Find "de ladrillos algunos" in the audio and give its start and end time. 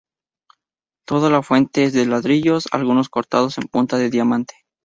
1.93-3.07